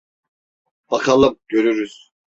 Bakalım 0.91 1.39
görürüz… 1.47 2.11